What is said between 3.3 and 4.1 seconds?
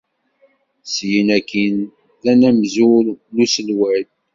n Uselway.